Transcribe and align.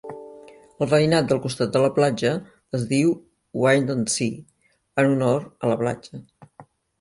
El 0.83 0.87
veïnat 0.93 1.27
del 1.31 1.41
costat 1.43 1.75
de 1.75 1.81
la 1.83 1.91
platja 1.97 2.31
es 2.77 2.87
diu 2.93 3.11
Windansea 3.65 4.99
en 5.05 5.13
honor 5.13 5.47
a 5.69 5.73
la 5.75 5.77
platja. 5.85 6.25